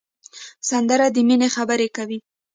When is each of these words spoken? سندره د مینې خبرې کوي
سندره 0.69 1.07
د 1.15 1.17
مینې 1.27 1.49
خبرې 1.55 1.87
کوي 1.95 2.19